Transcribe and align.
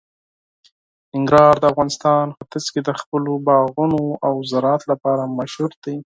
ننګرهار 1.13 1.55
د 1.59 1.65
افغانستان 1.71 2.25
ختیځ 2.37 2.65
کې 2.73 2.81
د 2.83 2.89
خپلو 3.01 3.31
باغونو 3.47 4.01
او 4.27 4.33
زراعت 4.51 4.81
لپاره 4.91 5.33
مشهور 5.39 5.71
دی. 5.83 5.95